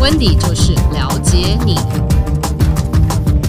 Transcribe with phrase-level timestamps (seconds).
[0.00, 1.74] 温迪就是了解你，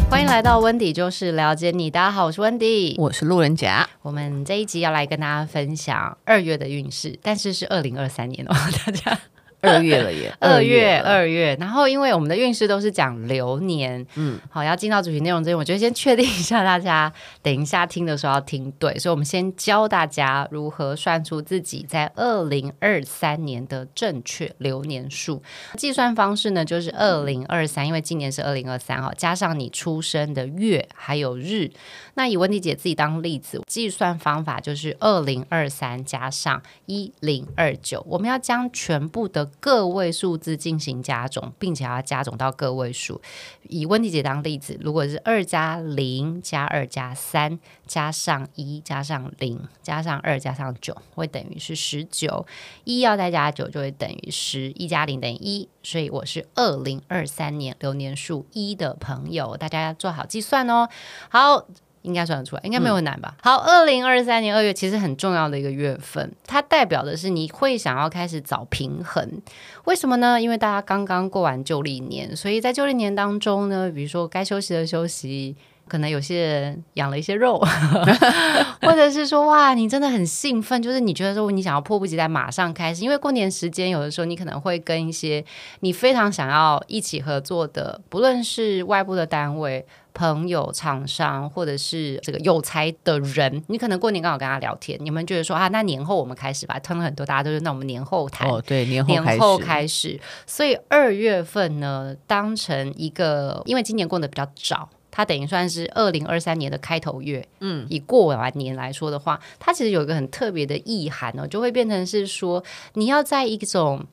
[0.09, 1.89] 欢迎来到温迪就是了解你。
[1.89, 3.89] 大家好，我是温迪，我是路人甲。
[4.01, 8.53] 我们这一集要来跟大家分享二月的运势，但是是二零二三年哦，
[8.85, 9.17] 大家。
[9.61, 17.11] 二月了耶， 二月二月，然后因为我们的运势都是讲流年，嗯，好，要进到主题内容之前，我觉得先确定一下大家
[17.41, 25.41] 等一下听的时候要听对，所以我们先教大家如何算出自己在二零二三年的正确流年数。
[25.77, 31.69] 计算方式呢，就是二零二三，因为今年是二零二三哈，加上你出生的月还有日。
[32.15, 43.21] 那以温迪姐自己当例子，计算方法就是二零二三加上一零二九，我们要将全部的个位数字进行加总，并且要加总到个位数。
[43.63, 52.45] 以温迪姐当例子，如果是二加零加二加三加上一加上零加上二加上九，会等于是十九。
[52.83, 55.69] 一要再加九，就会等于十一加零等于一。
[55.83, 60.87] 所以我是二零二三年流年数一的朋友，大家要做好计算哦。
[61.29, 61.67] 好。
[62.03, 63.33] 应该算得出来，应该没有很难吧？
[63.37, 69.41] 嗯、好，二零二三年二月其实很重要的一个月份，它代表的是你会想要开始找平衡。
[69.85, 70.41] 为什么呢？
[70.41, 75.55] 因为大家刚刚过完旧历年，所以在旧历年当中呢，比如说该休息的休息，
[75.87, 77.59] 可能有些人养了一些肉，
[78.81, 85.43] 或者是说哇，你真的很兴奋，就是你觉得说你想要迫不及待马上开始，因为过年时间有的时候你可能会跟一些
[85.81, 89.85] 你非常想要一起合作的，不论是外部的单位。
[90.13, 96.77] 朋友、厂商，或者是这个有才的人，你可能过年刚好跟他聊天，你们觉得说啊，那年后我们开始吧。
[96.79, 100.19] 通常很多大家都是那我们年后谈哦，对，年后年后开始。
[100.45, 107.47] 所以二月份呢，当成一个，因为今年过得比较早，它等于算是二零二三年的开头月。
[107.59, 114.05] 嗯，以过完年来说的话，它其实有一个很特别的意涵哦，就会变成是说，你要在一种。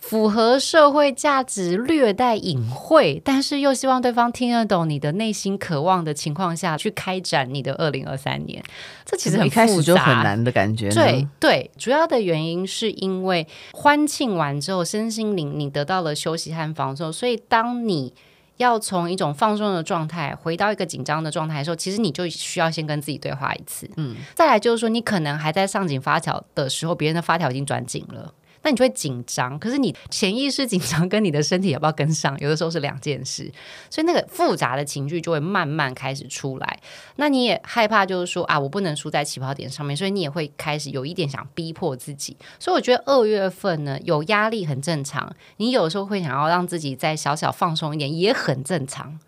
[0.00, 8.62] 符合社会价值、略带隐晦，但是又希望对方听得懂你的内心渴望的情况下去开展你的二零二三年，
[9.04, 10.88] 这其实很一开始就很难的感觉。
[10.90, 18.12] 对对，主要的原因是因为欢庆完之后，身心灵你得到了休息和放松，所以当你
[18.56, 23.88] 要从一种放松的状态回到一个紧张的状态的时候，其实你就需要先跟自己对话一次。
[23.96, 28.34] 嗯，再来就是说，你可能还在上紧发条的时候，别人的发条已经转紧了。
[28.62, 33.50] 那你就会紧张，可是你潜意识紧张跟你的身体要不要跟上，有的时候是两件事，
[33.88, 36.80] 所以那个复杂的情绪就会慢慢开始出来。
[37.16, 42.36] 那你也害怕，就是说啊，我不能输在起跑点上面，所以你也会开始有一点想逼迫自己。
[42.58, 49.18] 所以我觉得二月份呢，有压力很正常，你有时候会想要让自己再小小放松一点，也很正常。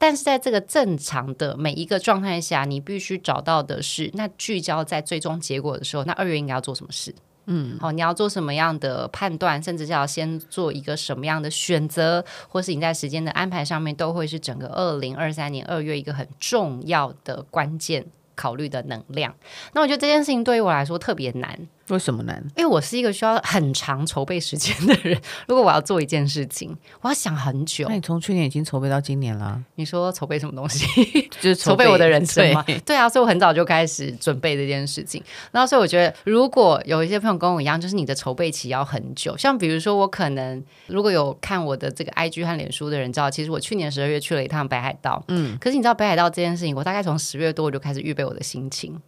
[0.00, 7.12] 但是在这个正常的每一个状态下，你必须找到的是，那聚焦在最终结果的时候，那二月应该要做什么事？
[7.50, 18.04] 嗯，好，你要做什么样的判断，甚至是要先做一个什么样的选择，或是你在时间的安排上面，都会是整个二零二三年二月一个很重要的关键
[18.34, 19.34] 考虑的能量。
[19.72, 21.58] 那我觉得这件事情对于我来说特别难。
[21.88, 22.42] 为什么难？
[22.56, 25.20] 因为我是一个需要很长筹备时间的人。
[25.46, 27.86] 如果我要做一件事情， 我要想很久。
[27.88, 29.62] 那你从去年已经筹备到今年了？
[29.76, 30.86] 你说筹备什么东西？
[31.40, 32.62] 就是筹备我的人生吗？
[32.66, 35.22] 对，对啊，所以我很早就开始准备这件事情。
[35.50, 39.36] 然后，所以我觉得，如果有一些朋友跟我一样，就是你的筹备期要很久。
[39.36, 45.22] 像比如说，我可能如果有看我的这个 IG 和脸书的人知道，其实我去年十二月去了一趟北海道。
[45.28, 49.00] 嗯，可是你知道北海道这件事情，我大概从十月多我就开始预备我的心情。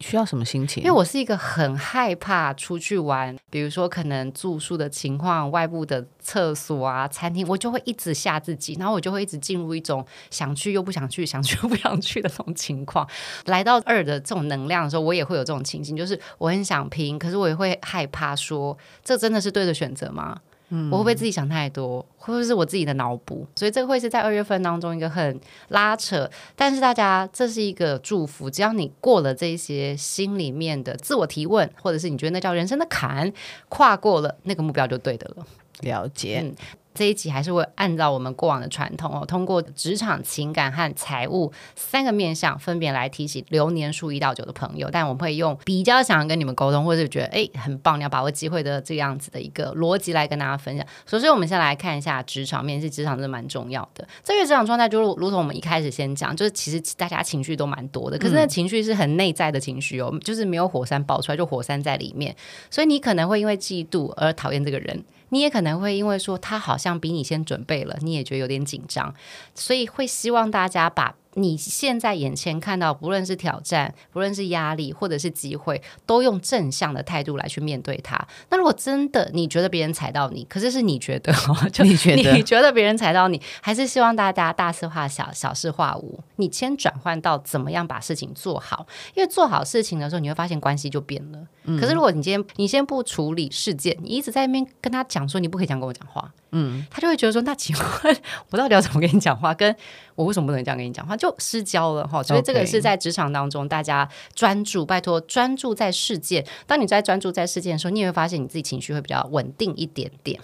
[0.00, 0.82] 需要什么心情？
[0.82, 13.08] 因为我是一个很害怕出去玩，比如说可能住宿的情况、外部的厕所啊、餐厅，我就会一直吓自己，然后我就会一直进入一种想去又不想去、想去又不想去的这种情况。
[13.46, 20.38] 来到二的这种能量的时候，我也会有这种情形，就是我很想拼，可是我也会害怕说，这真的是对的选择吗？
[20.68, 23.46] 嗯，我会不会自己想太多，会不会是我自己的脑补？
[23.54, 33.32] 所以这个会是在二月份当中一个很拉扯，但是大家这是一个祝福，只要你过了这些心里面的自我提问，或者是你觉得那叫人生的坎，
[33.68, 35.46] 跨过了那个目标就对的了。
[35.80, 36.40] 了解。
[36.42, 36.54] 嗯
[36.96, 44.88] 这一集还是会按照我们过往的传统哦，通过职场、情感和财务三个面向，分别来提醒流年数一到九的朋友。
[44.90, 50.86] 但我们会用比较想要跟你们沟通，或者是觉得哎很棒，你要把握机会的这样子的一个逻辑来跟大家分享。
[51.06, 54.08] 首先，我们先来看一下职场面，试职场真的蛮重要的。
[54.24, 62.34] 这个职场状态就如如同我们一开始先讲，就是其实大家情绪都蛮多的，可是那情绪是很内在的情绪哦，就是没有火山爆出来，就火山在里面。
[62.70, 65.04] 所以你可能会因为嫉妒而讨厌这个人。
[65.30, 69.14] 你也可能会因为说他好像比你先准备了，你也觉得有点紧张，
[69.54, 78.18] 所以会希望大家把你现在眼前看到，不论是挑战，不论是压力，或者是机会，都用正向的态度来去面对它。
[78.48, 81.32] 那如果真的你觉得别人踩到你，可是是你觉得，
[81.70, 86.18] 就你觉得你觉得别人踩到你，还是希望大家大事化小，小事化无。
[86.36, 91.38] 你先转换到怎么样把事情做好，因为做好事情的时候，你会发现关系就变了。
[91.64, 98.16] 嗯、可是如果你今天你先不处理事件，你一直在那边跟他讲说你不可以这样跟我讲话，嗯，他就会觉得说，那请问
[98.50, 99.52] 我到底要怎么跟你讲话？
[99.52, 99.74] 跟
[100.14, 101.16] 我为什么不能这样跟你讲话？
[101.16, 102.22] 就失焦了哈。
[102.22, 106.46] 所以这个是在职场当中，大家专注，拜托专注在事件。
[106.66, 110.40] 当你在专注在事件的时候，你也会发现你自己情绪会比较稳定一点点。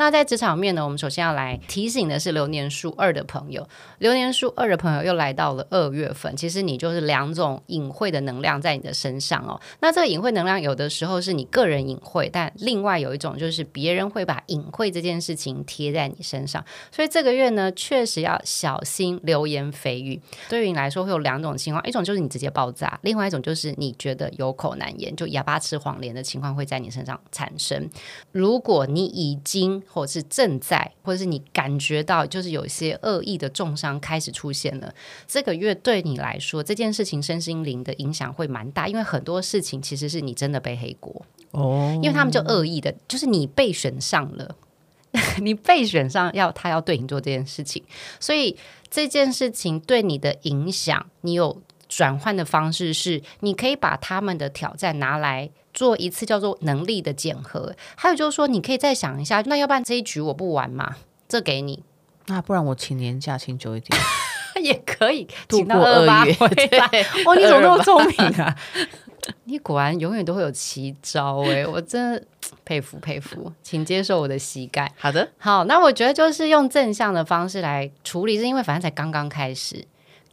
[0.00, 3.68] 那在职场面呢，我们首先要来提醒的是流年数二的朋友，
[3.98, 9.60] 流年数二的朋友又来到了二月份，其实你就是两种隐晦的能量在你的身上哦。
[9.80, 20.18] 那这个隐晦能量有的时候是你个人隐晦，但另外有一种就是别人会把隐晦这件事情贴在你身上，所以这个月呢，确实要小心流言蜚语。
[20.48, 27.86] 对于你来说会有两种情况，一种就是你直接爆炸，另外一种就是你觉得有口难言，就哑巴吃黄连的情况会在你身上产生。
[28.32, 34.94] 如果你已经或是正在，或者是你感觉到，就是有一些恶意的重伤开始出现了。
[35.26, 44.54] 这个月对你来说，这件事情身心灵的影响会蛮大，因为很多事情其实是你真的被黑锅哦，因为他们就恶意的，就是你被选上了，
[45.42, 47.82] 你被选上要他要对你做这件事情，
[48.20, 48.56] 所以
[48.88, 55.50] 这件事情对你的影响，你有转换的方式是，你可以把他们的挑战拿来。
[55.72, 60.96] 做一次叫做能力的检核，还有就是说，你可以再想一下，那要不然这一局我不玩嘛？
[61.28, 61.82] 这给你，
[62.26, 64.00] 那不然我请年假请久一点
[64.62, 66.34] 也可以，度过二月。
[66.34, 68.54] 对，哦，你怎么那么聪明啊？
[69.44, 72.22] 你果然永远都会有奇招哎、欸，我真的
[72.64, 74.90] 佩服佩服，请接受我的膝盖。
[74.98, 79.86] 好的，好，那我觉得就是用正向的方式来处理，是因为反正才刚刚开始，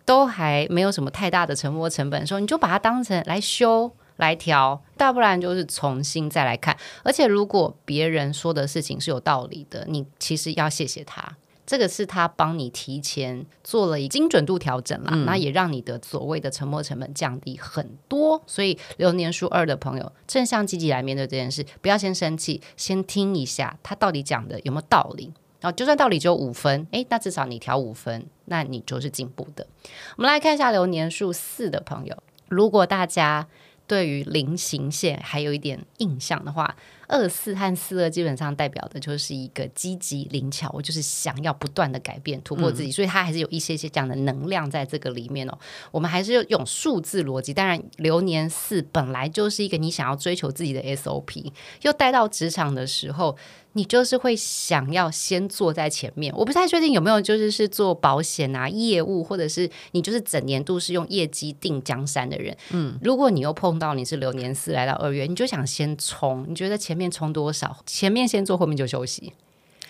[0.06, 3.92] 都还没有什么太大的沉没成本的时候，你就把它当成来修。
[4.18, 6.78] 来调，大不然就是重新再来看。
[7.04, 11.38] 而且，如果别人说的事情是有道理的，你其实要谢谢他。
[11.66, 18.42] 这个是他帮你提前做了一精准度调整啦，嗯、那也让你的所谓的沉没成本降低很多。
[18.48, 25.34] 所以，流年数二的朋友，正向积极来面对这件事，不要先生气，先听一下他到底讲的有没有道理。
[25.60, 29.68] 然后，就算道理只有五分，诶，那至少你调五分，那你就是进步的。
[30.16, 32.18] 我们来看一下流年数四的朋友，
[32.48, 33.48] 如果大家。
[33.88, 36.76] 对于菱形线还有一点印象的话，
[37.08, 45.58] 二四和四二基本上代表的就是一个积极灵巧，我就是想要不断的改变突破自己，嗯、所以它还是有一些些这样的能量在这个里面哦。
[45.92, 51.52] 我们还是用数字逻辑，当然流年四本来就是一个你想要追求自己的 SOP，
[51.82, 53.38] 又带到职场的时候。
[53.74, 62.58] 你就是会想要先坐在前面，我不太确定有没有就是是做保险啊业务，或者是你就是整年度是用业绩定江山的人。
[62.72, 69.32] 嗯，如果你又碰到你是流年四来到二月，你就想先冲，你觉得前面冲多少，前面先做，后面就休息。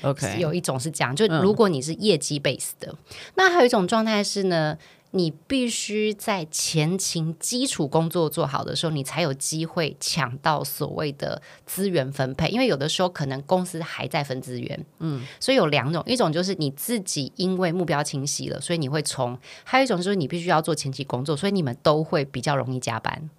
[0.01, 2.97] OK，有一种是这样，就如果你是业绩 base 的，嗯、
[3.35, 4.77] 那还有一种状态是呢。
[5.11, 12.49] 你必须在前勤基础工作做好的时候，你才有机会抢到所谓的资源分配。
[12.49, 19.33] 因为有的时候可能公司还在分资源，嗯，所以有两种，一种就是你自己因为目标清晰了，所以你会冲；
[19.63, 23.29] 还有一种就是你必须要做前期工作，所以你们都会比较容易加班。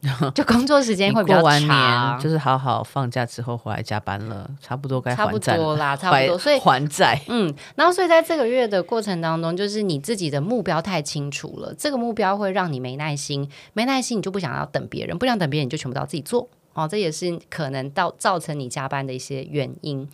[0.32, 7.20] 就工作时间会比较长，过完年就是好好放假之后回来加班了，差不多该还债了，差不多啦，差不多，所以还债。
[7.26, 20.08] 嗯，然后所以在这个月的过程当中，就是你自己的目标太清楚了，这个目标会让你没耐心，没耐心你就不想要等别人，不想等别人你就全部都要自己做哦，这也是可能到造成你加班的一些原因。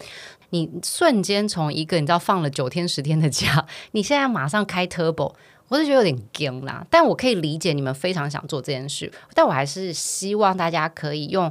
[0.48, 5.34] 你瞬间从一个你知道放了九天十天的假，你现在马上开 Turbo。
[5.68, 11.50] 我是觉得有点惊啦，但我可以理解你们非常想做这件事，但我还是希望大家可以用，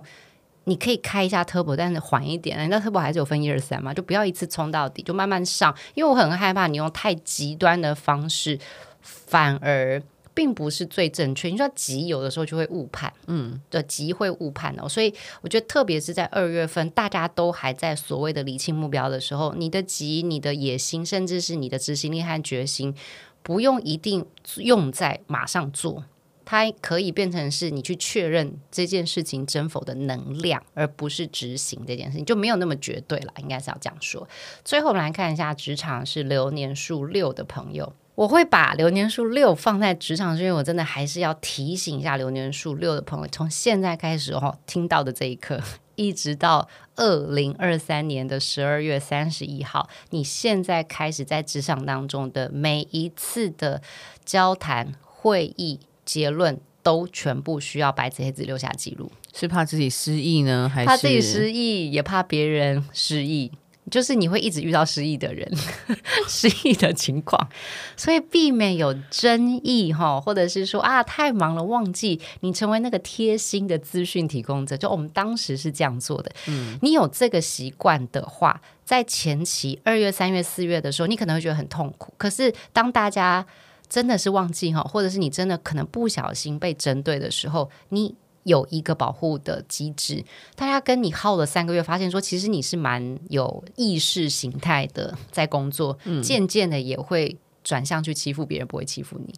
[0.66, 2.58] 你可以开一下 turbo，但是缓一点。
[2.64, 5.76] 你知道 turbo 还是有分一二三嘛，就不要一次冲到底，就慢慢上。
[5.96, 8.58] 因为我很害怕你用太极端的方式，
[9.02, 10.02] 反而
[10.34, 11.50] 并不是最正确。
[11.50, 14.88] 你说急有的时候就会误判，嗯，对，急会误判哦。
[14.88, 22.96] 所以我觉得，特别是在二月份，大家都还在所谓的理清目标的时候，你的急、你的野心，甚至是你的执行力和决心。
[23.44, 24.26] 不用一定
[24.58, 26.06] 用在马上做，
[26.46, 33.34] 它可以变成是你去确认这件事情真否的能量，而不是执行这件事情，就没有那么绝对了。
[33.38, 34.28] 应该是要这样说。
[34.64, 45.60] 最后我们来看一下职场是流年数六的朋友，我会把流年数六放在职场，是因为我真的还是要提醒一下流年数六的朋友，从现在开始哦，听到的这一刻
[45.96, 53.82] 一直到二零二三年的十二月三十一号，你现在开始在职场当中的每一次的
[54.26, 59.12] 交谈、会议结论，都全部需要白纸黑字留下记录。
[59.34, 63.52] 是怕自己失忆呢，还是怕自己失忆，也怕别人失忆？
[63.92, 65.50] 就是你会一直遇到失忆的人，
[66.28, 67.50] 失忆的情况，
[67.98, 74.78] 所以避免有争议哈，或者是说啊太忙了忘记你成为那个贴心的资讯提供者。
[74.78, 82.14] 就我们当时是这样做的，嗯，你有这个习惯的话，在前期二月、三月、四月的时候，你可能会觉得很痛苦。
[82.18, 83.46] 可是当大家
[83.90, 88.16] 真的是忘记哈，或者是你真的可能不小心被针对的时候，你。
[88.44, 90.24] 有一个保护的机制，
[90.56, 99.34] 大家跟你耗了三个月，发现说其实你是蛮有意识形态的在工作，嗯，渐渐的也会转向去欺负别人，不会欺负你。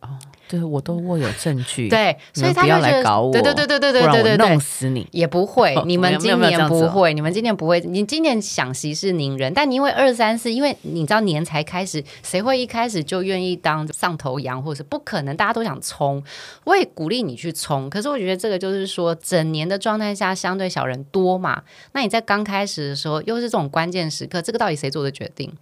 [0.00, 0.18] 哦，
[0.48, 1.88] 对，我都握有证据。
[1.88, 3.32] 对，所以他不要来搞我。
[3.32, 5.74] 对对对对对对对对，弄死你 也不会。
[5.86, 7.80] 你们今年不会，你们今年不会。
[7.80, 15.34] 你今年想息事宁人，但你因为二三四，因为你知道年才开始，谁会一开始就愿意当上头羊，或者是不可能？
[15.36, 16.22] 大家都想冲，
[16.64, 17.88] 我也鼓励你去冲。
[17.88, 21.62] 可是我觉得这个就是说，整年的状态下相对小人多嘛。
[21.92, 25.52] 那你在刚开始的时候，又是这种关键时刻，这个到底谁做的决定？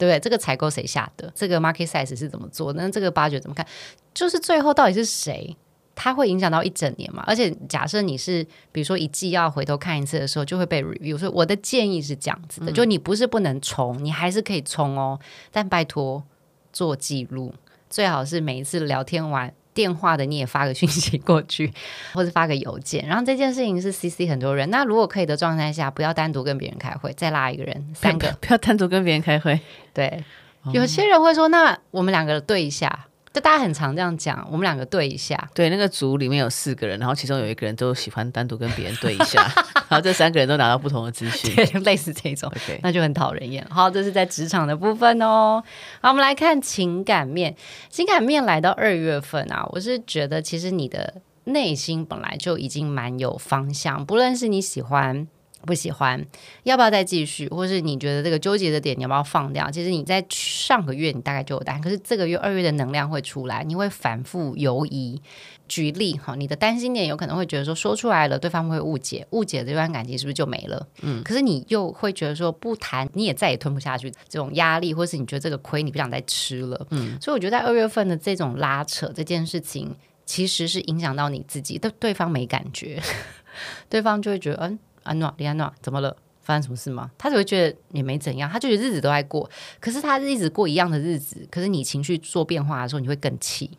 [0.00, 0.18] 对不对？
[0.18, 1.30] 这个采购谁下的？
[1.34, 2.72] 这个 market size 是怎么做？
[2.72, 3.66] 那这个 budget 怎么看？
[4.14, 5.54] 就是最后到底是谁？
[5.94, 7.22] 它会影响到一整年嘛？
[7.26, 8.42] 而且假设你是
[8.72, 11.18] 比如说一季要回头看一次的时候，就会被 review。
[11.18, 15.20] 所以我的建议是这样子的：嗯、就你不是不能冲，你还是可以冲哦，
[15.52, 16.24] 但拜托
[16.72, 17.52] 做记录，
[17.90, 19.52] 最好是每一次聊天完。
[19.80, 21.72] 电话的你也发个讯息过去，
[22.12, 23.02] 或者发个邮件。
[23.06, 24.68] 然后这件事情是 CC 很多人。
[24.68, 29.58] 那如果可以的状态下，不要单独跟别人开会，再拉一个人，三个不要单独跟别人开会。
[29.94, 30.22] 对，
[30.64, 33.06] 哦、有些人会说，那我们两个对一下。
[33.32, 35.48] 就大家很常这样讲，我们两个对一下。
[35.54, 39.42] 对，那个组里面有四个人，然后其中有一个人都喜欢单独跟别人对一下，
[39.88, 43.64] 然后这三个人都拿到不同的资讯，对，类似这种.那就很讨人厌。
[43.70, 45.62] 好，这是在职场的部分哦。
[46.00, 47.54] 好，我们来看情感面。
[47.88, 55.28] 情感面来到二月份啊，我是觉得其实你的内心本来就已经蛮有方向，不论是你喜欢。
[55.66, 56.24] 不喜欢，
[56.62, 57.48] 要不要再继续？
[57.48, 59.70] 或是你觉得这个纠结的点，你要不要放掉？
[59.70, 65.20] 其实你在上个月你大概就有答案，可是这个月二月的能量会出来，你会反复犹疑。
[65.68, 70.84] 举例哈，你的担心点有可能会觉得说，说出来了对方会误解，误解这段感情是不是就没了？
[71.02, 76.86] 嗯，可是你又会觉得说不谈你也再也吞不下去这种压力，或是你觉得这个亏你不想再吃了？
[76.90, 79.94] 嗯，所以我觉得在二月份的这种拉扯这件事情，
[80.26, 83.00] 其实是影响到你自己，但对方没感觉，
[83.88, 84.76] 对方就会觉得嗯。
[85.02, 86.16] 安诺，李安娜，怎么了？
[86.42, 87.10] 发生什么事吗？
[87.16, 93.70] 他只会觉得也没怎样，他就觉得日子都在过，可是他一直过一样的日子，可是你情绪做变化的时候，你会更气。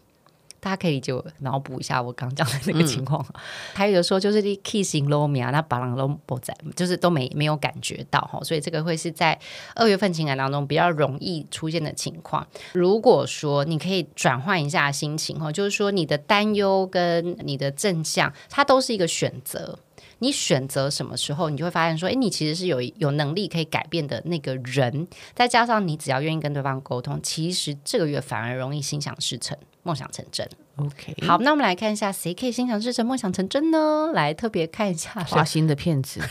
[0.61, 3.25] 大家可以就脑补一下我刚讲的那个情况。
[3.33, 3.41] 嗯、
[3.73, 9.37] 还有的说就是你 kissing low 米啊，那巴郎都不在，就是都没没有感觉到哈，所以这个会是在
[9.75, 12.45] 二月份情感当中比较容易出现的情况。
[12.73, 19.79] 如果说你可以转换一下心情哈，就是说你的担忧跟你的正向，它都是一个选择。
[20.21, 25.07] 你选择什么时候，你就会发现说，诶，你其实是有有能力可以改变的那个人。
[25.33, 30.47] 再加上你只要愿意跟对方沟通，其实这个月反而容易心想事成、梦想成真。
[30.75, 34.11] OK，好，那我们来看一下谁可以心想事成、梦想成真呢？
[34.13, 36.21] 来特别看一下花心的骗子，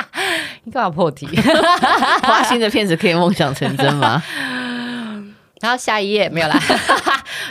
[0.64, 1.26] 你干嘛破题？
[2.22, 4.22] 花心的骗子可以梦想成真吗？
[5.60, 6.58] 然后下一页没有啦。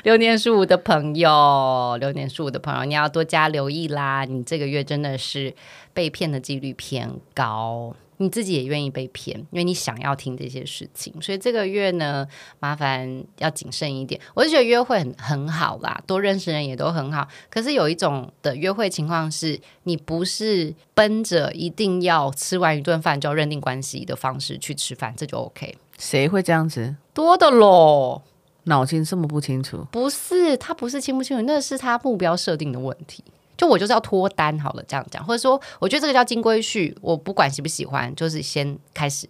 [0.03, 4.25] 流年数五的朋友，流年数五的朋友，你要多加留意啦！
[4.25, 5.53] 你这个月真的是
[5.93, 12.27] 被骗的几率偏高，你自己也愿意被骗，因为你想要听这些事情，所以这个月呢，
[12.59, 14.19] 麻烦要谨慎一点。
[14.33, 17.27] 我就觉得约会很很好啦，多认识人也都很好。
[17.49, 25.75] 可是有一种的约会情况是，你不是奔着一定要吃完一顿饭就要认定关系的方式去吃饭，这就 OK。
[25.97, 26.95] 谁会这样子？
[27.13, 28.21] 多的喽。
[28.69, 29.85] 脑筋这么不清楚？
[29.91, 33.21] 不是，他不是清不清楚，那是他目标设定的问题。
[33.57, 39.27] 就我就是要脱单好了，这样讲，或者说，我觉得这个叫金龟婿，我不管喜不喜欢，就是先开始，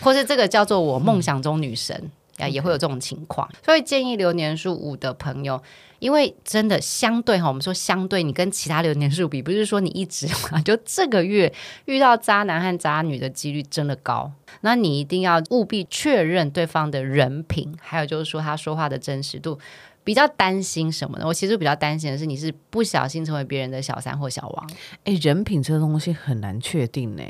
[0.00, 2.10] 或是这个叫做我梦想中女神。
[2.40, 5.62] 啊，也会有这种情况，所以建议流年数五的朋友，
[5.98, 10.26] 因为真的相对哈，我们说相对，你跟其他流年数比，不是说你一直
[10.64, 11.52] 就这个月
[11.84, 14.32] 遇到渣男和渣女的几率真的高，
[14.62, 19.58] 那你一定要务必确认对方的人品，还有就是说他说话的真实度。
[20.02, 21.26] 比较担心什么呢？
[21.26, 24.70] 我其实比较担心的是，你是不小心成为别人的小三或小王。
[25.04, 27.22] 哎，人品这个东西很难确定呢。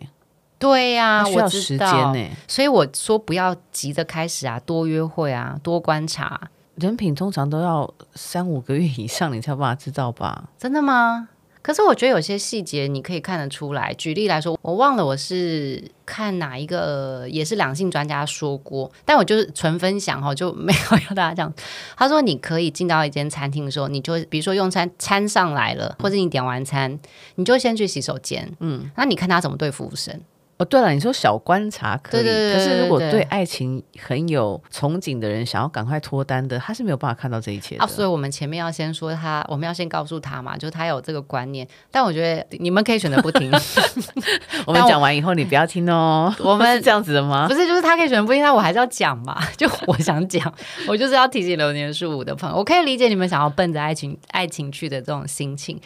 [0.60, 6.38] 对呀、啊，需要时间呢、欸，所以我说不要急着开始啊，多约会啊，多观察。
[6.76, 10.50] 人品通常都要三五个月以上，你才有办法知道吧？
[10.58, 11.30] 真的吗？
[11.62, 13.92] 可是我觉得有些细节你可以看得出来。
[13.94, 21.52] 举例来说，我忘了我是看哪一个也是两性专家说过，但我就是纯分享哈，就没有要大家讲。
[21.96, 26.98] 他说你可以进到一间餐厅的时候，你就比如说用餐餐上来了，或者你点完餐，
[27.34, 30.18] 你就先去洗手间，嗯，那你看他怎么对服务生。
[30.60, 37.82] 哦，对了，你说小观察可以，对对对对对，可是如果对爱情很有憧憬的人，想要赶快脱单的，他是没有办法看到这一切的。
[37.82, 41.66] 啊，所以我们前面要先说他，我们要先告诉他嘛，就他有这个观念。
[41.90, 43.50] 但我觉得你们可以选择不听。
[44.66, 46.30] 我们讲完以后，你不要听哦。
[46.44, 47.48] 我们是这样子的吗？
[47.48, 49.42] 不是，就是他可以选择不听，但我还是要讲嘛。
[49.56, 50.52] 就我想讲，
[50.86, 55.80] 我就是要提醒流年数五的朋友，我可以理解你们想要奔着爱情爱情去的这种心情。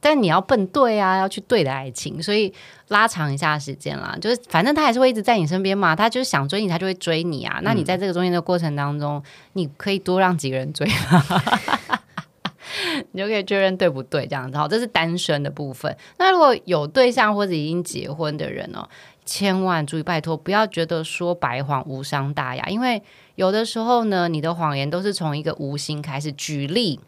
[0.00, 2.52] 但你要奔对啊，要去对的爱情，所以
[2.88, 4.16] 拉长一下时间啦。
[4.20, 7.60] 就是反正他还是会一直在你身边嘛，他就是想追你，他就会追你啊。
[7.62, 10.88] 那你在这个中间的过程当中，你可以多让几个人追，
[13.12, 14.56] 你就可以确认对不对这样子。
[14.56, 15.94] 好，这是单身的部分。
[16.18, 18.88] 那如果有对象或者已经结婚的人哦，
[19.26, 23.02] 千万注意，拜托不要觉得说白谎无伤大雅，因为
[23.34, 26.32] 有的时候呢，你的谎言都是从一个无心开始。
[26.32, 26.98] 举例。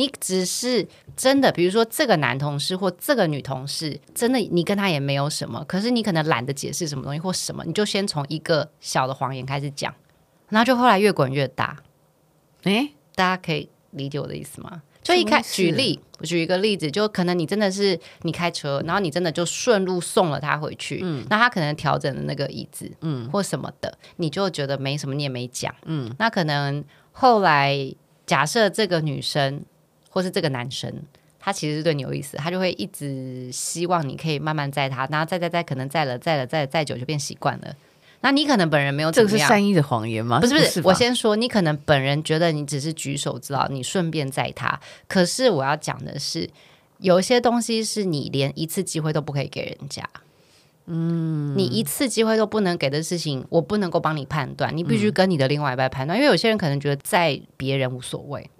[0.00, 9.94] 你只是真的，比如说这个男同事或这个女同事，真的你跟他也没有什么，可是你可能懒得解释什么东西或什么，你就先从一个小的谎言开始讲，
[10.48, 11.76] 然后就后来越滚越大。
[12.62, 14.80] 诶，大家可以理解我的意思吗？
[15.02, 29.62] 就一开举例，我举一个例子，就可能你真的是你开车，然后你真的就顺路送了他回去，嗯，那他可能调整了那个椅子，嗯，或什么的，你就觉得没什么，你也没讲，嗯，那可能后来假设这个女生。
[30.10, 30.92] 或是这个男生，
[31.38, 37.74] 他其实是对你有意思，他就会一直希望你可以慢慢载他，然后载载载，可能载了载了载再久就变习惯了。
[38.22, 40.40] 那你可能本人没有这个是善意的谎言吗？
[40.40, 44.78] 不是不是，我先说，你可能本人觉得你只是举手之劳，你顺便载他。
[45.08, 46.50] 可是我要讲的是，
[46.98, 50.06] 有一些东西是你连一次机会都不可以给人家。
[50.84, 58.50] 嗯，你一次机会都不能给的事情，我不能够帮你判断，你必须跟你的另外一半判断，嗯，因为有些人可能觉得载别人无所谓。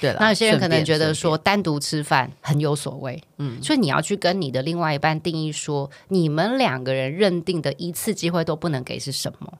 [0.00, 9.52] 对了，那有些人可能觉得说单独吃饭很有所谓，嗯，所以你要去跟你的另外一半定义说，你们两个人认定的一次机会都不能给是什么？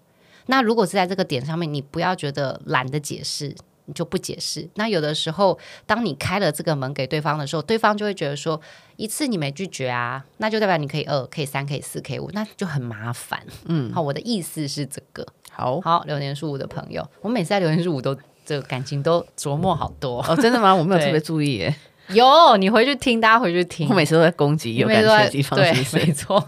[0.47, 3.55] 那如果是在这个点上面，你不要觉得懒得解释，
[3.87, 4.69] 你就不解释。
[4.75, 8.61] 那有的时候，当你开了这个门给对方的时候，对方就会觉得说，
[8.97, 13.43] 一次你没拒绝啊，那就代表你可以二，可以三，可以四，可以五，那就很麻烦。
[13.65, 15.27] 嗯，好，我的意思是这个。
[15.51, 18.17] 好好，流年数五的朋友，我每次在流年数五都。
[18.47, 20.73] 这个感情都琢磨好多哦，真的吗？
[20.75, 21.75] 我没有特别注意耶。
[22.11, 23.89] 有，你回去听，大家回去听。
[23.89, 26.39] 我每次都在攻击有感情的地方，对，没错。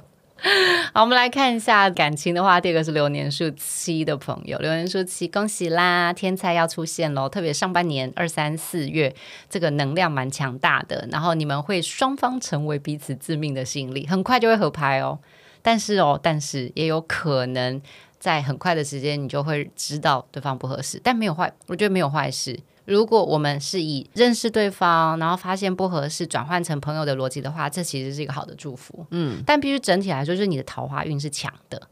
[0.95, 7.29] 好，我们来看一下感情的话，第二个是流年数七的朋友，流年数七，恭喜啦，天才要出现喽！
[7.29, 9.13] 特别上半年二三四月，
[9.51, 15.19] 这个能量蛮强大的，然后你们会双方成为彼此致命的吸引力，很快就会合拍哦。
[15.61, 17.83] 但是哦，但是也有可能。
[18.19, 22.59] 在很快的时间，你就会知道对方不合适，但没有坏，我觉得没有坏事。
[22.85, 29.07] 如果我们是以认识对方，然后发现不合适，转换成朋友的逻辑的话，这其实是一个好的祝福。
[29.11, 31.89] 嗯，但必须整体来说，就是你的桃花运是强的。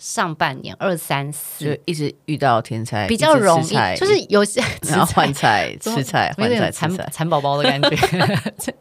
[0.00, 1.64] 上半年二三四。
[1.64, 7.88] 就一直遇到天才，比较容易，就是有些 然后换菜 吃菜，换菜蚕蚕宝宝的感觉，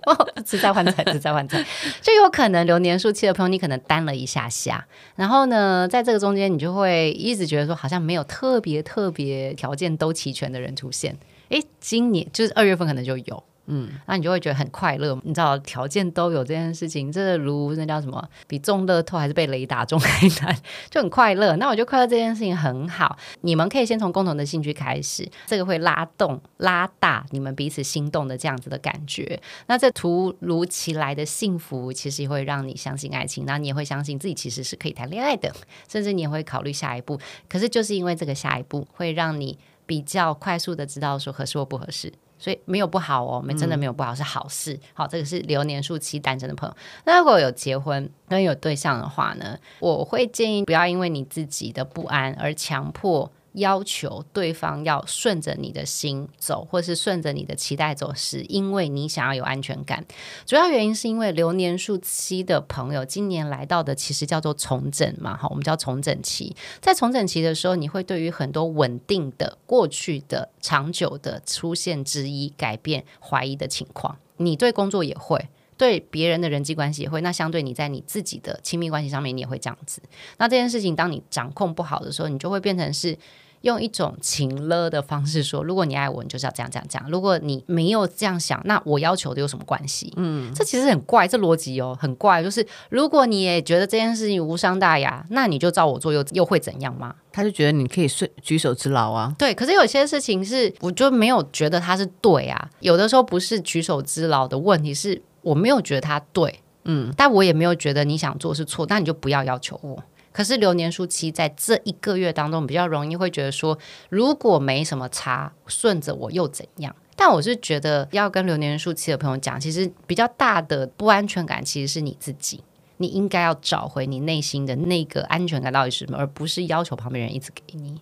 [0.08, 1.64] 哦 吃菜换菜吃菜换菜，
[2.02, 4.84] 就有可能流年数七的朋友，你可能单了一下下，
[5.16, 11.16] 然后呢，在这个中间，你就会一直觉得说，好像没有特别特别条件都齐全的人出现。
[11.50, 13.44] 诶，今年就是二月份可能就有。
[13.72, 15.16] 嗯，那你就会觉得很快乐。
[15.24, 18.28] 你知道条件都有这件事情，这如那叫什么？
[18.48, 20.58] 比中乐透还是被雷打中还难，
[20.90, 21.56] 就很快乐。
[21.58, 23.16] 那我觉得快乐这件事情很好。
[23.42, 29.40] 你们可以先从共同的兴趣开始，这个会拉动、拉大你们彼此心动的这样子的感觉。
[29.68, 35.54] 那这突如其来的幸福，其实会让你相信爱情，那你也会相信自己其实是可以谈恋爱的，
[35.88, 37.20] 甚至你也会考虑下一步。
[37.48, 42.12] 可是就是因为这个下一步，会让你比较快速的知道说合适或不合适。
[42.40, 44.80] 所以没有不好哦，没真的没有不好，嗯、是好事。
[44.94, 46.76] 好，这个是流年数期单身的朋友。
[47.06, 53.30] 那如果有结婚跟有对象的话呢，我会建议不要因为你自己的不安而强迫。
[53.54, 60.06] 要求对方要顺着你的心走，或是顺着你的期待走，是因为你想要有安全感。
[60.46, 66.56] 主要原因是因为流年数七的朋友今年来到的其实叫做重整嘛，哈，我们叫重整期。
[66.80, 74.18] 在重整期的时候，你会对于很多稳定的、过去的、长久的出现质疑、改变、怀疑的情况。
[74.38, 77.22] 你对工作也会，对别人的人际关系也会。
[77.22, 80.00] 那相对你在你自己的亲密关系上面，你也会这样子。
[80.38, 83.18] 那这件事情，当你掌控不好的时候，你就会变成是。
[83.64, 87.12] 用一种情勒的方式说：“如果你爱我，你就是要这样这样这样。
[87.12, 92.42] 如果你没有这样想，那我要求的有什么关系？”嗯，这其实很怪，这逻辑哦很怪。
[92.42, 97.14] 就是如果你也觉得这件事情无伤大雅，那你就照我做又又会怎样吗？
[97.34, 99.36] 他就觉得你可以顺举手之劳啊。
[99.38, 102.70] 对，可是有些事情是我就没有觉得他是对啊。
[102.80, 110.04] 有的时候不是举手之劳的问题，是我没有觉得他对，嗯，但我也没有觉得你想做是错，那你就不要要求我。
[110.32, 113.78] 可是流年数期在这一个月当中比较容易会觉得说，
[114.10, 116.96] 如果没什么差，顺着我又怎样？
[117.16, 122.64] 但我是觉得要跟流年数期的朋友讲，其实比较大的不安全感其实是你自己，
[122.98, 128.00] 你应该要找回你内心的那个安全感到底是什么，而不是要求旁边人一直给你。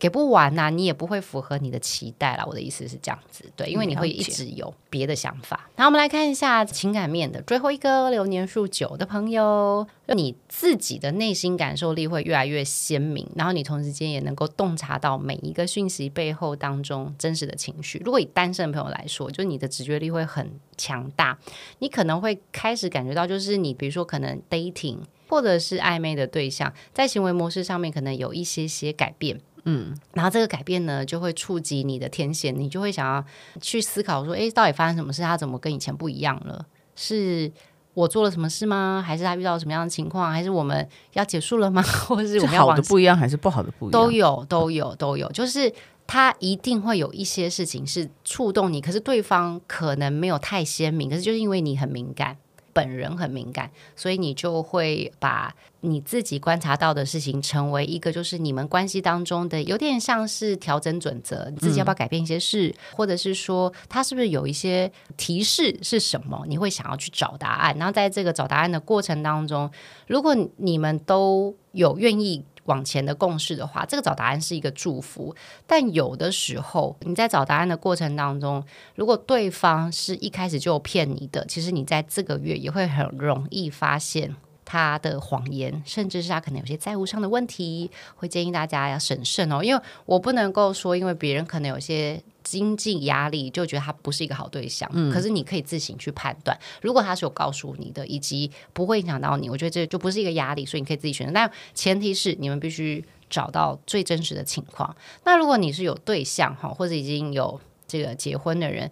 [0.00, 2.44] 给不完呐、你也不会符合你的期待啦。
[2.46, 5.68] 我的意思是这样子，对，因为你会一直有别的想法。
[5.76, 18.00] 那我们来看一下情感面的最后一个流年数九的朋友，你自己的内心感受力会越来越鲜明，然后你同时间也能够洞察到每一个讯息背后当中真实的情绪。
[18.02, 21.38] 如果以单身的朋友来说，就你的直觉力会很强大，
[21.80, 29.38] 你可能会开始感觉到，就是你比如说可能 dating 或者是暧昧的对象，在行为模式上面可能有一些些改变。
[29.64, 33.24] 嗯，然后这个改变呢，就会触及你的天线，你就会想要
[33.60, 35.22] 去思考说，诶，到底发生什么事？
[35.22, 36.66] 他怎么跟以前不一样了？
[36.96, 37.50] 是
[37.94, 39.02] 我做了什么事吗？
[39.04, 40.30] 还是他遇到什么样的情况？
[40.30, 41.82] 还是我们要结束了吗？
[42.06, 43.92] 或者是我们要好的不一样，还是不好的不一样？
[43.92, 45.30] 都有，都有，都有。
[45.32, 45.72] 就是
[46.06, 52.36] 他一定会有一些事情是触动你，可是对方可能没有太鲜明，可是就是因为你很敏感。
[52.72, 61.48] 本人很敏感，所以你就会把你自己观察到的事情成为一个，就是你们关系当中的有点像是调整准则。
[61.50, 66.44] 你自己要不要改变一些事，或者是说他是不是有一些提示是什么？
[66.46, 67.76] 你会想要去找答案。
[67.78, 69.70] 然后在这个找答案的过程当中，
[70.06, 72.44] 如果你们都有愿意。
[72.70, 75.34] 往前的共识的话，这个找答案是一个祝福。
[75.66, 84.36] 但有的时候，你在找答案的过程当中，如果对方是一开始就骗你的，其实你在这个月也会很容易发现
[84.70, 87.90] 他的谎言，甚至是他可能有些债务上的问题。
[88.14, 92.22] 会建议大家要审慎哦，因为我不能够说，因为别人可能有些。
[92.42, 96.58] 经济压力就觉得他不是一个好对象，嗯，可是你可以自行去判断。
[96.80, 101.32] 如果他是有告诉你的，以及不会影响到你，我觉得这就不是一个压力，所以你可以自己选择。
[101.34, 104.96] 但前提是你们必须找到最真实的情况。
[105.24, 108.90] 那如果你是有对象哈，或者已经有这个结婚的人，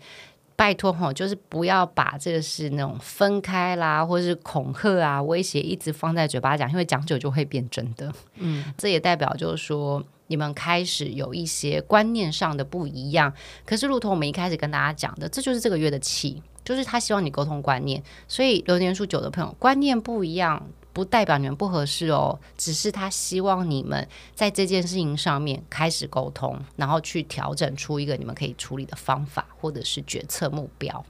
[0.59, 8.12] 拜托哈，就是不要把这个是那种分开啦，或者是恐吓啊、威胁一直放在嘴巴讲，因为讲久就会变真的。
[8.35, 10.05] 嗯，这也代表就是说。
[10.31, 13.33] 你们开始有一些观念上的不一样，
[13.64, 18.03] 可是，如同我们一开始跟大家讲的，这就是这个月的气，就是他希望你沟通观念。
[18.29, 20.62] 所以，流年数九的朋友，观念不一样，
[20.99, 31.05] 不代表你们不合适哦，只是他希望你们在这件事情上面开始沟通，然后去调整出一个你们可以处理的方法，或者是决策目标。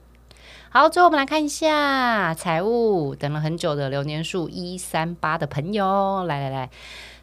[0.69, 6.71] 好，最后我们来看一下财务，等了很久的流年数一三八的朋友，来来来，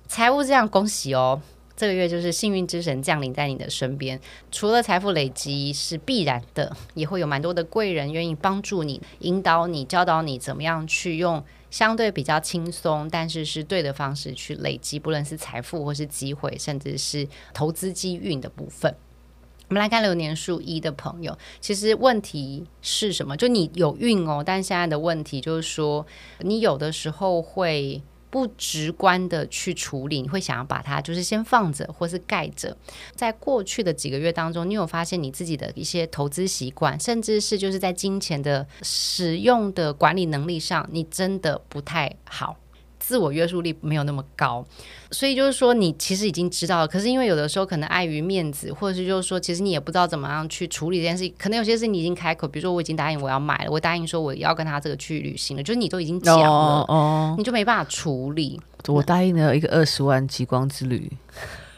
[0.07, 1.39] 财务这样恭喜哦。
[1.77, 4.17] 这个月就是幸运之神降临在你的身边，
[4.49, 11.43] 除了财富累积是必然的，也会有蛮多的贵人愿意帮助你、引导你、教导你怎么样去用
[11.75, 18.95] 相对比较轻松，但是是对的方式去累积，不论是财富或是机会，甚至是投资机运的部分。
[19.67, 23.35] 我们来看流年数一的朋友，其实问题是什么？
[23.35, 26.05] 就你有运哦，但现在的问题就是说，
[26.39, 28.01] 你有的时候会。
[28.35, 32.75] 不直观的去处理，你会想要把它就是先放着，或是盖着。
[33.15, 42.57] 在过去的几个月当中，你有发现你自己的一些投资习惯，甚至是就是在金钱的使用的管理能力上，你真的不太好。
[43.07, 44.65] 自我约束力没有那么高，
[45.11, 51.31] 所以就是说你其实已经知道了，可是因为有的时候可能碍于面子，或者是就是说其实你也不知道怎么样去处理这件事情。
[51.37, 58.59] 可能有些事你已经开口，比如说我已经答应我要买了，我答应说我要跟他这个去旅行了，就是你都已经讲了，哦哦、你就没办法处理。
[58.87, 61.11] 我答应了一个二十万极光之旅，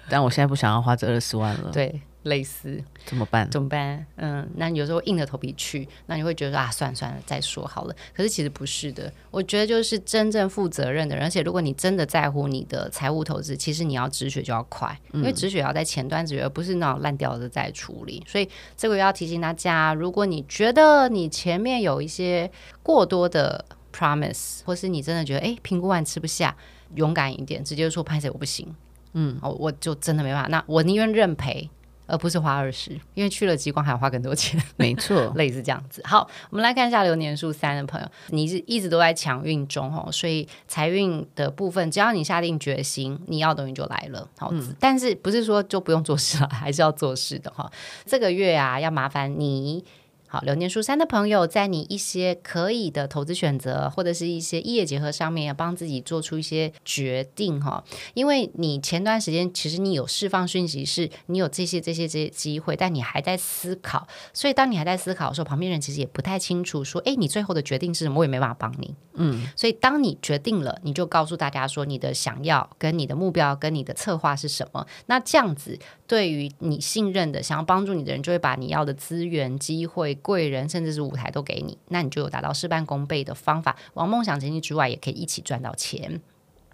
[0.09, 1.71] 但我现在不想要花这二十万了。
[1.73, 2.01] 对。
[2.27, 3.49] 类似怎么办？
[3.49, 4.05] 怎么办？
[4.15, 7.95] 嗯，那你有时候硬着头皮去，那你会觉得啊，算了算了，再说好了。
[8.15, 18.23] 可是其实不是的，我觉得就是真正负责任的人，而且如果你真的在乎你的财务投资，其实你要止血就要快，因为止血要在前端止血，而不是那种烂掉的再处理。
[18.27, 22.49] 所以这个要提醒大家，如果你觉得你前面有一些
[22.83, 26.55] 过多的 promise，或是你真的觉得哎，评估完吃不下，
[26.95, 28.75] 勇敢一点，直接说拍谢我不行，
[29.13, 31.69] 嗯，我我就真的没办法，那我宁愿认赔。
[32.07, 34.59] 而不是花二十，因为去了极光还要花更多钱。
[34.77, 36.01] 没错， 类似这样子。
[36.05, 44.27] 好，我们来看一下流年数三的朋友，你是一直都在强运中哦，所以财运的部分，只要你下定决心，你要的东西就来了。
[44.37, 47.69] 好，嗯、但是不是说就不用做事了，还是要做事的哈。
[48.05, 49.83] 这个月啊，要麻烦你。
[50.29, 57.81] 好，流年数三的朋友，在你一些可以的投资选择，或者是一些异业结合上面，要帮自己做出一些决定哈。
[58.13, 64.05] 因为你前段时间其实你有释放讯息，是你有这些这些这些机会，但你还在思考。
[64.33, 68.19] 所以当你还在思考的时候，旁边人其实也不太清楚，说，哎，你最后的决定是什么？
[68.19, 68.93] 我也没办法帮你。
[69.13, 74.85] 嗯，所以当你决定了，你就告诉大家说，你的想要、跟你的目标、跟你的策划是什么。
[75.05, 80.16] 那这样子，对于你信任的、想要帮助你的人，就会把你要的资源、机会。
[80.21, 83.75] 贵人甚至是舞台都给你，那你就有达到事半功倍的方法。
[83.93, 86.21] 往梦想前进之外，也可以一起赚到钱。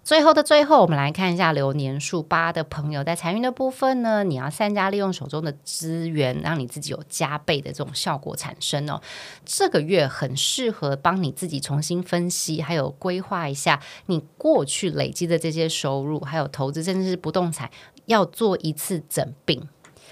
[0.02, 9.00] 最后的最后，我们来看一下流年数八的朋友在财运的部分呢，你要善加利用手中的资源，让你自己有加倍的这种效果产生哦。
[9.46, 17.70] 这个月很适合帮你自己重新分析，还有规划一下你过去累积的这些收入，还有投资，甚至是不动产，
[18.04, 19.66] 要做一次整并。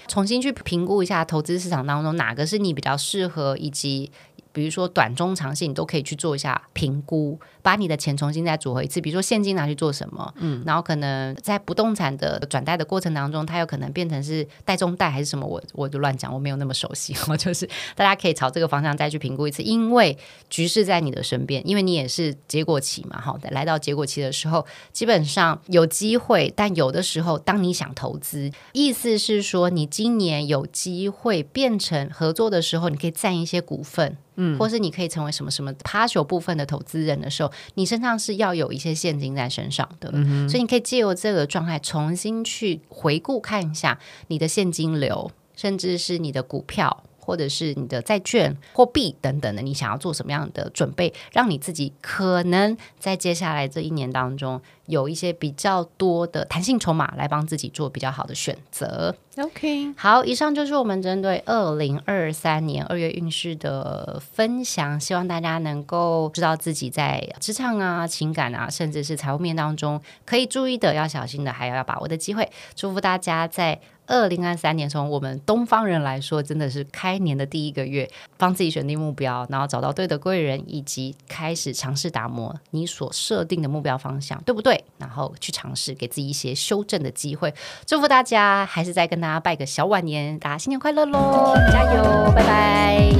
[0.07, 4.11] 重新去评估一下投资市场当中哪个是你比较适合，以及
[4.53, 7.37] 比如说短中长线，你都可以去做一下评估。
[7.61, 20.17] 把你的钱重新再组合一次，比如说现金拿去做什么，嗯，然后可能在不动产的转贷的过程当中，它有可能变成是贷中贷还是什么，我我就乱讲，我没有那么熟悉，我就是大家可以朝这个方向再去评估一次，因为
[20.49, 34.17] 局势在你的身边，因为你也是结果期嘛，好，来到结果期的时候，基本上有机会，但有的时候当你想投资，意思是说你今年有机会变成合作的时候，你可以占一些股份。
[34.35, 47.03] 嗯，或是你可以成为什么什么 partial 部分的投资人的时候，你身上是要有一些现金在身上的，嗯、所以你可以借由这个状态重新去回顾看一下你的现金流，甚至是你的股票。
[47.23, 59.15] 或者是你的债券、货币等等的，你想要做什么样的准备，让你自己可能在接下来这一年当中有一些比较多的弹性筹码，来帮自己做比较好的选择。
[59.37, 72.47] OK，好，以上就是我们针对二零二三年二月运势的分享，希望大家能够知道自己在职场啊、情感啊，甚至是财务面当中可以注意的、要小心的，还有要把握的机会。
[72.75, 73.79] 祝福大家在。
[74.05, 84.83] 二零二三年，从我们东方人来说，真的是开年的第一个月，帮自己选定目标，然后找到对的贵人，以及开始尝试打磨你所设定的目标方向，对不对？
[84.97, 87.53] 然后去尝试给自己一些修正的机会。
[87.85, 91.53] 祝福大家，还是再跟大家拜个小晚年，大家新年快乐喽！
[91.71, 93.13] 加油，拜拜。